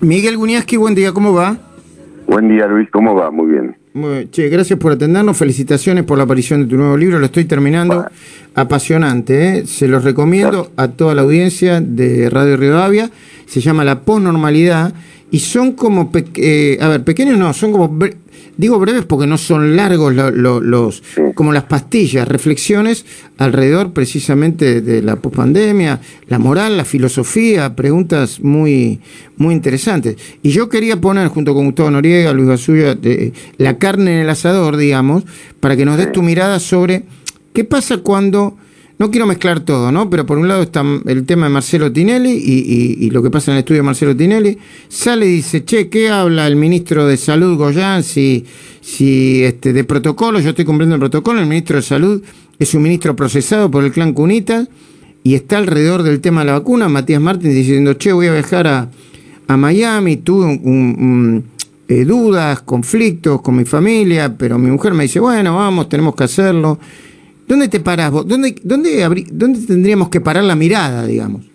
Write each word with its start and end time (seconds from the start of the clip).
Miguel 0.00 0.38
Guñaski, 0.38 0.76
buen 0.78 0.94
día, 0.94 1.12
¿cómo 1.12 1.34
va? 1.34 1.58
Buen 2.26 2.48
día, 2.48 2.66
Luis, 2.66 2.88
¿cómo 2.90 3.14
va? 3.14 3.30
Muy 3.30 3.50
bien. 3.50 3.76
che, 4.30 4.48
gracias 4.48 4.78
por 4.78 4.92
atendernos, 4.92 5.36
felicitaciones 5.36 6.04
por 6.04 6.16
la 6.16 6.24
aparición 6.24 6.62
de 6.62 6.68
tu 6.68 6.76
nuevo 6.76 6.96
libro, 6.96 7.18
lo 7.18 7.26
estoy 7.26 7.44
terminando. 7.44 8.06
Apasionante, 8.54 9.58
¿eh? 9.58 9.66
se 9.66 9.88
los 9.88 10.02
recomiendo 10.02 10.70
a 10.76 10.88
toda 10.88 11.14
la 11.14 11.22
audiencia 11.22 11.80
de 11.80 12.30
Radio 12.30 12.56
Rivadavia. 12.56 13.10
Se 13.46 13.60
llama 13.60 13.84
La 13.84 14.00
Posnormalidad 14.00 14.94
y 15.30 15.38
son 15.38 15.72
como, 15.72 16.10
eh, 16.36 16.78
a 16.80 16.88
ver, 16.88 17.04
pequeños 17.04 17.38
no, 17.38 17.52
son 17.52 17.72
como 17.72 17.98
Digo 18.60 18.78
breves 18.78 19.06
porque 19.06 19.26
no 19.26 19.38
son 19.38 19.74
largos 19.74 20.14
los, 20.14 21.02
como 21.34 21.50
las 21.50 21.64
pastillas, 21.64 22.28
reflexiones 22.28 23.06
alrededor 23.38 23.94
precisamente 23.94 24.82
de 24.82 25.00
la 25.00 25.16
pospandemia, 25.16 25.98
la 26.28 26.38
moral, 26.38 26.76
la 26.76 26.84
filosofía, 26.84 27.74
preguntas 27.74 28.40
muy, 28.40 29.00
muy 29.38 29.54
interesantes. 29.54 30.16
Y 30.42 30.50
yo 30.50 30.68
quería 30.68 31.00
poner 31.00 31.28
junto 31.28 31.54
con 31.54 31.64
Gustavo 31.64 31.90
Noriega, 31.90 32.34
Luis 32.34 32.48
Basulla, 32.48 32.94
de, 32.94 33.32
la 33.56 33.78
carne 33.78 34.12
en 34.12 34.18
el 34.24 34.28
asador, 34.28 34.76
digamos, 34.76 35.24
para 35.60 35.74
que 35.74 35.86
nos 35.86 35.96
des 35.96 36.12
tu 36.12 36.22
mirada 36.22 36.60
sobre 36.60 37.04
qué 37.54 37.64
pasa 37.64 37.96
cuando 37.96 38.58
no 39.00 39.10
quiero 39.10 39.26
mezclar 39.26 39.60
todo, 39.60 39.90
¿no? 39.90 40.10
Pero 40.10 40.26
por 40.26 40.36
un 40.36 40.46
lado 40.46 40.60
está 40.60 40.84
el 41.06 41.24
tema 41.24 41.46
de 41.46 41.52
Marcelo 41.54 41.90
Tinelli 41.90 42.32
y, 42.32 43.08
lo 43.08 43.22
que 43.22 43.30
pasa 43.30 43.50
en 43.50 43.56
el 43.56 43.60
estudio 43.60 43.78
de 43.78 43.86
Marcelo 43.86 44.14
Tinelli. 44.14 44.58
Sale 44.88 45.24
y 45.24 45.36
dice, 45.36 45.64
che, 45.64 45.88
¿qué 45.88 46.10
habla 46.10 46.46
el 46.46 46.54
ministro 46.54 47.06
de 47.06 47.16
Salud, 47.16 47.56
Goyán? 47.56 48.02
Si, 48.02 48.44
si 48.82 49.42
este, 49.42 49.72
de 49.72 49.84
protocolo, 49.84 50.38
yo 50.38 50.50
estoy 50.50 50.66
cumpliendo 50.66 50.96
el 50.96 51.00
protocolo, 51.00 51.40
el 51.40 51.46
ministro 51.46 51.76
de 51.76 51.82
Salud 51.82 52.22
es 52.58 52.74
un 52.74 52.82
ministro 52.82 53.16
procesado 53.16 53.70
por 53.70 53.84
el 53.84 53.90
clan 53.90 54.12
Cunita 54.12 54.68
y 55.22 55.34
está 55.34 55.56
alrededor 55.56 56.02
del 56.02 56.20
tema 56.20 56.42
de 56.42 56.48
la 56.48 56.52
vacuna. 56.58 56.90
Matías 56.90 57.22
Martín 57.22 57.54
diciendo, 57.54 57.94
che, 57.94 58.12
voy 58.12 58.26
a 58.26 58.34
viajar 58.34 58.66
a, 58.66 59.56
Miami, 59.56 60.18
tuve 60.18 60.60
eh, 61.88 62.04
dudas, 62.04 62.60
conflictos 62.60 63.40
con 63.40 63.56
mi 63.56 63.64
familia, 63.64 64.36
pero 64.36 64.58
mi 64.58 64.70
mujer 64.70 64.92
me 64.92 65.04
dice, 65.04 65.20
bueno, 65.20 65.56
vamos, 65.56 65.88
tenemos 65.88 66.14
que 66.14 66.24
hacerlo. 66.24 66.78
¿Dónde 67.50 67.66
te 67.66 67.80
parás 67.80 68.12
vos? 68.12 68.28
¿Dónde, 68.28 68.54
dónde, 68.62 69.04
dónde 69.32 69.58
tendríamos 69.66 70.08
que 70.08 70.20
parar 70.20 70.44
la 70.44 70.54
mirada, 70.54 71.04
digamos? 71.04 71.50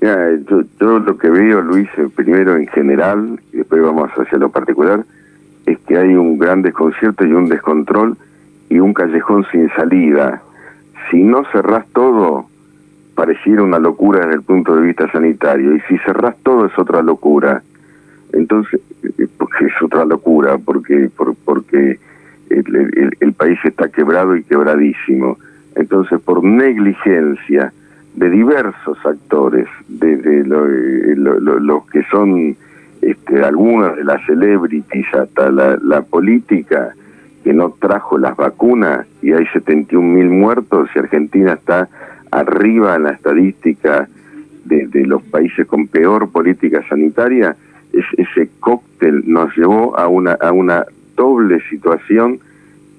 yo, 0.00 0.98
lo 0.98 1.16
que 1.16 1.30
veo, 1.30 1.62
Luis, 1.62 1.88
eh, 1.96 2.08
primero 2.12 2.56
en 2.56 2.66
general, 2.66 3.40
y 3.52 3.58
después 3.58 3.80
vamos 3.82 4.10
hacia 4.16 4.36
lo 4.38 4.48
particular, 4.48 5.04
es 5.64 5.78
que 5.86 5.96
hay 5.96 6.16
un 6.16 6.38
gran 6.38 6.62
desconcierto 6.62 7.24
y 7.24 7.32
un 7.34 7.48
descontrol 7.48 8.16
y 8.68 8.80
un 8.80 8.92
callejón 8.94 9.46
sin 9.52 9.68
salida. 9.76 10.42
Si 11.08 11.22
no 11.22 11.44
cerrás 11.52 11.86
todo, 11.92 12.46
pareciera 13.14 13.62
una 13.62 13.78
locura 13.78 14.22
desde 14.22 14.34
el 14.34 14.42
punto 14.42 14.74
de 14.74 14.88
vista 14.88 15.08
sanitario, 15.12 15.76
y 15.76 15.80
si 15.82 15.98
cerrás 15.98 16.34
todo 16.42 16.66
es 16.66 16.76
otra 16.76 17.00
locura. 17.00 17.62
Entonces, 18.32 18.80
eh, 19.04 19.28
porque 19.38 19.66
es 19.66 19.82
otra 19.82 20.04
locura, 20.04 20.58
porque, 20.58 21.10
porque 21.44 22.00
el, 22.60 23.32
país 23.34 23.58
está 23.64 23.88
quebrado 23.88 24.36
y 24.36 24.44
quebradísimo. 24.44 25.38
Entonces, 25.74 26.20
por 26.20 26.42
negligencia 26.42 27.72
de 28.14 28.30
diversos 28.30 28.98
actores, 29.04 29.66
desde 29.88 30.40
eh, 30.40 30.44
los 31.16 31.86
que 31.88 32.02
son 32.04 32.56
este, 33.02 33.44
algunas 33.44 33.96
de 33.96 34.04
las 34.04 34.24
celebrities 34.24 35.06
hasta 35.14 35.50
la, 35.50 36.02
política, 36.02 36.94
que 37.44 37.52
no 37.52 37.70
trajo 37.78 38.18
las 38.18 38.36
vacunas 38.36 39.06
y 39.22 39.32
hay 39.32 39.46
71 39.46 40.02
mil 40.02 40.28
muertos 40.28 40.88
y 40.94 40.98
Argentina 40.98 41.52
está 41.52 41.88
arriba 42.30 42.96
en 42.96 43.04
la 43.04 43.10
estadística 43.10 44.08
de, 44.64 45.06
los 45.06 45.22
países 45.22 45.66
con 45.66 45.86
peor 45.86 46.30
política 46.32 46.82
sanitaria, 46.88 47.54
ese 47.92 48.50
cóctel 48.58 49.22
nos 49.26 49.56
llevó 49.56 49.96
a 49.96 50.08
una, 50.08 50.32
a 50.32 50.50
una 50.50 50.84
doble 51.14 51.60
situación 51.70 52.40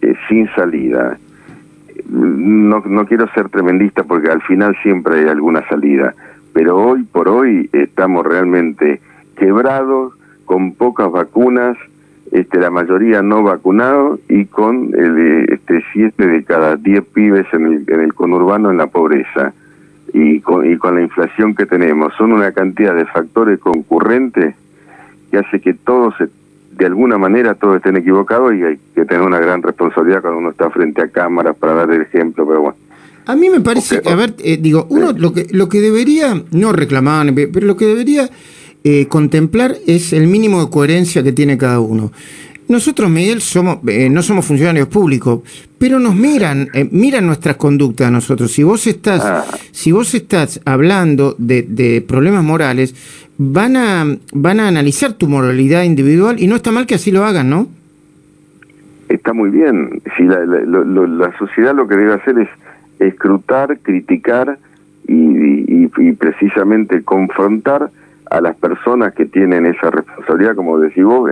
eh, 0.01 0.13
sin 0.27 0.47
salida. 0.55 1.17
No, 2.09 2.81
no 2.85 3.05
quiero 3.05 3.27
ser 3.33 3.49
tremendista 3.49 4.03
porque 4.03 4.29
al 4.29 4.41
final 4.41 4.75
siempre 4.83 5.19
hay 5.19 5.27
alguna 5.27 5.67
salida, 5.67 6.13
pero 6.53 6.77
hoy 6.77 7.03
por 7.03 7.27
hoy 7.27 7.69
estamos 7.73 8.25
realmente 8.25 9.01
quebrados, 9.35 10.13
con 10.45 10.73
pocas 10.73 11.11
vacunas, 11.11 11.77
este, 12.31 12.59
la 12.59 12.69
mayoría 12.69 13.21
no 13.21 13.43
vacunados 13.43 14.19
y 14.27 14.45
con 14.45 14.91
el, 14.93 15.45
este, 15.49 15.83
siete 15.93 16.27
de 16.27 16.43
cada 16.43 16.75
diez 16.75 17.03
pibes 17.05 17.45
en 17.53 17.65
el, 17.65 17.85
en 17.87 18.01
el 18.01 18.13
conurbano 18.13 18.69
en 18.69 18.77
la 18.77 18.87
pobreza 18.87 19.53
y 20.13 20.39
con, 20.41 20.69
y 20.69 20.77
con 20.77 20.95
la 20.95 21.01
inflación 21.01 21.55
que 21.55 21.65
tenemos. 21.65 22.13
Son 22.17 22.33
una 22.33 22.51
cantidad 22.51 22.95
de 22.95 23.05
factores 23.05 23.59
concurrentes 23.59 24.55
que 25.31 25.37
hace 25.37 25.61
que 25.61 25.73
todo 25.73 26.11
se 26.17 26.27
de 26.77 26.85
alguna 26.85 27.17
manera 27.17 27.55
todos 27.55 27.77
estén 27.77 27.97
equivocados 27.97 28.53
y 28.53 28.63
hay 28.63 28.79
que 28.93 29.05
tener 29.05 29.23
una 29.23 29.39
gran 29.39 29.61
responsabilidad 29.61 30.21
cuando 30.21 30.39
uno 30.39 30.51
está 30.51 30.69
frente 30.69 31.01
a 31.01 31.07
cámaras 31.09 31.55
para 31.55 31.73
dar 31.73 31.91
el 31.91 32.01
ejemplo, 32.01 32.47
pero 32.47 32.61
bueno. 32.61 32.77
A 33.25 33.35
mí 33.35 33.49
me 33.49 33.59
parece, 33.59 34.01
a 34.05 34.15
ver, 34.15 34.35
eh, 34.39 34.57
digo, 34.57 34.87
uno 34.89 35.11
lo 35.11 35.33
que 35.33 35.47
lo 35.51 35.67
que 35.67 35.81
debería, 35.81 36.41
no 36.51 36.71
reclamar, 36.71 37.33
pero 37.33 37.65
lo 37.65 37.75
que 37.75 37.85
debería 37.85 38.29
eh, 38.83 39.07
contemplar 39.07 39.75
es 39.85 40.13
el 40.13 40.27
mínimo 40.27 40.63
de 40.63 40.69
coherencia 40.69 41.23
que 41.23 41.33
tiene 41.33 41.57
cada 41.57 41.81
uno. 41.81 42.11
Nosotros, 42.67 43.09
Miguel, 43.09 43.41
somos, 43.41 43.79
eh, 43.87 44.09
no 44.09 44.21
somos 44.21 44.45
funcionarios 44.45 44.87
públicos, 44.87 45.41
pero 45.77 45.99
nos 45.99 46.15
miran, 46.15 46.67
miran 46.91 47.25
nuestras 47.25 47.55
conductas 47.55 48.07
a 48.07 48.11
nosotros. 48.11 48.51
Si 48.51 48.63
vos 48.63 48.87
estás, 48.87 49.21
ah. 49.23 49.45
si 49.71 49.91
vos 49.91 50.13
estás 50.13 50.59
hablando 50.65 51.35
de, 51.37 51.63
de 51.63 52.01
problemas 52.01 52.43
morales, 52.43 52.93
van 53.37 53.77
a, 53.77 54.05
van 54.33 54.59
a 54.59 54.67
analizar 54.67 55.13
tu 55.13 55.27
moralidad 55.27 55.83
individual 55.83 56.39
y 56.39 56.47
no 56.47 56.55
está 56.55 56.71
mal 56.71 56.85
que 56.85 56.95
así 56.95 57.11
lo 57.11 57.23
hagan, 57.23 57.49
¿no? 57.49 57.67
Está 59.09 59.33
muy 59.33 59.49
bien. 59.49 60.01
Si 60.17 60.23
la, 60.23 60.43
la, 60.45 61.37
sociedad 61.37 61.73
lo 61.73 61.87
que 61.87 61.95
debe 61.95 62.13
hacer 62.13 62.37
es 62.39 62.49
escrutar, 62.99 63.77
criticar 63.81 64.57
y, 65.07 65.85
y, 65.85 66.11
precisamente 66.13 67.03
confrontar 67.03 67.89
a 68.29 68.41
las 68.41 68.55
personas 68.55 69.13
que 69.13 69.25
tienen 69.25 69.65
esa 69.65 69.89
responsabilidad, 69.89 70.55
como 70.55 70.79
decís 70.79 71.03
vos, 71.03 71.29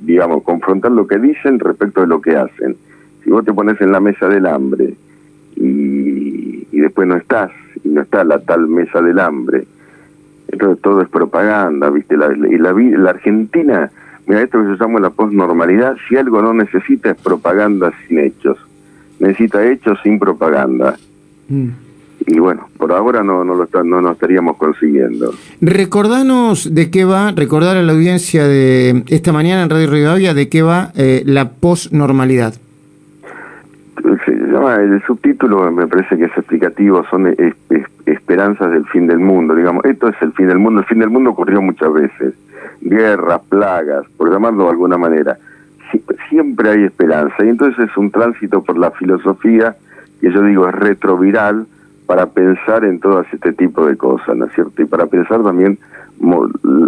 digamos, 0.00 0.42
confrontar 0.42 0.92
lo 0.92 1.06
que 1.06 1.18
dicen 1.18 1.58
respecto 1.58 2.02
de 2.02 2.06
lo 2.06 2.20
que 2.20 2.36
hacen. 2.36 2.76
Si 3.22 3.30
vos 3.30 3.44
te 3.44 3.52
pones 3.52 3.80
en 3.80 3.92
la 3.92 4.00
mesa 4.00 4.28
del 4.28 4.46
hambre 4.46 4.94
y, 5.56 6.66
y 6.70 6.80
después 6.80 7.08
no 7.08 7.16
estás, 7.16 7.50
y 7.82 7.88
no 7.88 8.02
está 8.02 8.24
la 8.24 8.38
tal 8.40 8.66
mesa 8.68 9.00
del 9.00 9.18
hambre, 9.18 9.64
entonces 10.48 10.82
todo 10.82 11.02
es 11.02 11.08
propaganda, 11.08 11.90
¿viste? 11.90 12.16
La, 12.16 12.32
y 12.32 12.58
la, 12.58 12.72
la 12.72 13.10
Argentina, 13.10 13.90
mira, 14.26 14.42
esto 14.42 14.58
que 14.62 14.76
llama 14.76 15.00
la 15.00 15.10
posnormalidad, 15.10 15.96
si 16.08 16.16
algo 16.16 16.42
no 16.42 16.52
necesita 16.52 17.10
es 17.10 17.16
propaganda 17.16 17.92
sin 18.06 18.18
hechos. 18.18 18.58
Necesita 19.18 19.64
hechos 19.64 19.98
sin 20.02 20.18
propaganda. 20.18 20.96
Mm. 21.48 21.68
Y 22.26 22.38
bueno, 22.38 22.68
por 22.78 22.92
ahora 22.92 23.22
no, 23.22 23.44
no, 23.44 23.54
lo 23.54 23.68
no, 23.84 24.00
no 24.00 24.12
estaríamos 24.12 24.56
consiguiendo. 24.56 25.32
Recordanos 25.60 26.74
de 26.74 26.90
qué 26.90 27.04
va, 27.04 27.32
recordar 27.32 27.76
a 27.76 27.82
la 27.82 27.92
audiencia 27.92 28.44
de 28.44 29.04
esta 29.08 29.32
mañana 29.32 29.62
en 29.62 29.70
Radio 29.70 29.90
Rivadavia 29.90 30.32
de 30.32 30.48
qué 30.48 30.62
va 30.62 30.90
eh, 30.96 31.22
la 31.26 31.50
posnormalidad. 31.50 32.54
El 34.64 35.02
subtítulo 35.06 35.70
me 35.70 35.86
parece 35.86 36.16
que 36.16 36.24
es 36.24 36.36
explicativo, 36.36 37.04
son 37.10 37.34
esperanzas 38.06 38.70
del 38.70 38.86
fin 38.86 39.06
del 39.06 39.18
mundo, 39.18 39.54
digamos, 39.54 39.84
esto 39.84 40.08
es 40.08 40.16
el 40.22 40.32
fin 40.32 40.46
del 40.46 40.58
mundo, 40.58 40.80
el 40.80 40.86
fin 40.86 41.00
del 41.00 41.10
mundo 41.10 41.30
ocurrió 41.30 41.60
muchas 41.60 41.92
veces, 41.92 42.34
guerras, 42.80 43.40
plagas, 43.48 44.06
por 44.16 44.32
llamarlo 44.32 44.64
de 44.64 44.70
alguna 44.70 44.96
manera, 44.96 45.38
siempre 46.28 46.70
hay 46.70 46.84
esperanza, 46.84 47.44
y 47.44 47.48
entonces 47.48 47.90
es 47.90 47.96
un 47.96 48.10
tránsito 48.10 48.62
por 48.62 48.78
la 48.78 48.90
filosofía 48.92 49.76
que 50.20 50.32
yo 50.32 50.42
digo 50.42 50.68
es 50.68 50.74
retroviral 50.74 51.66
para 52.06 52.26
pensar 52.26 52.84
en 52.84 53.00
todo 53.00 53.24
este 53.32 53.52
tipo 53.52 53.86
de 53.86 53.96
cosas, 53.96 54.36
¿no 54.36 54.46
es 54.46 54.52
cierto? 54.54 54.82
Y 54.82 54.84
para 54.84 55.06
pensar 55.06 55.42
también 55.42 55.78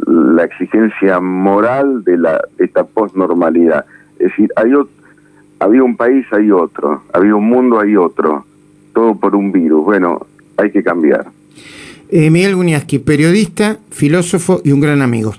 la 0.07 0.45
exigencia 0.45 1.21
moral 1.21 2.05
de, 2.05 2.17
la, 2.19 2.43
de 2.59 2.65
esta 2.65 2.85
posnormalidad. 2.85 3.85
Es 4.19 4.31
decir, 4.31 4.51
hay 4.57 4.73
había 5.59 5.83
un 5.83 5.97
país, 5.97 6.27
hay 6.33 6.51
otro, 6.51 7.03
había 7.13 7.35
un 7.35 7.49
mundo, 7.49 7.81
hay 7.81 7.97
otro, 7.97 8.45
todo 8.93 9.15
por 9.17 9.35
un 9.35 9.53
virus. 9.53 9.85
Bueno, 9.85 10.27
hay 10.57 10.71
que 10.71 10.83
cambiar. 10.83 11.27
Eh, 12.09 12.31
Miguel 12.31 12.55
Guñaski, 12.55 12.99
periodista, 12.99 13.79
filósofo 13.91 14.61
y 14.65 14.73
un 14.73 14.81
gran 14.81 15.03
amigo. 15.03 15.33